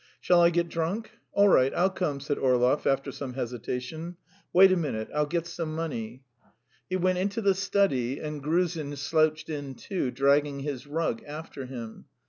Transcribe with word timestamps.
"Shall 0.19 0.41
I 0.41 0.49
get 0.49 0.67
drunk? 0.67 1.11
All 1.31 1.47
right, 1.47 1.71
I'll 1.75 1.91
come," 1.91 2.19
said 2.21 2.39
Orlov 2.39 2.87
after 2.87 3.11
some 3.11 3.35
hesitation. 3.35 4.17
"Wait 4.51 4.71
a 4.71 4.75
minute; 4.75 5.09
I'll 5.13 5.27
get 5.27 5.45
some 5.45 5.75
money." 5.75 6.23
He 6.89 6.95
went 6.95 7.19
into 7.19 7.39
the 7.39 7.53
study, 7.53 8.17
and 8.19 8.41
Gruzin 8.43 8.95
slouched 8.97 9.47
in, 9.47 9.75
too, 9.75 10.09
dragging 10.09 10.61
his 10.61 10.87
rug 10.87 11.21
after 11.27 11.67
him. 11.67 12.05